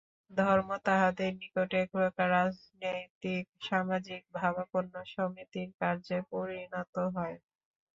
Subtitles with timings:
[0.31, 7.37] ধর্ম তাহাদের নিকট একপ্রকার রাজনীতিক-সামাজিক-ভাবাপন্ন সমিতির কার্যে পরিণত হয়।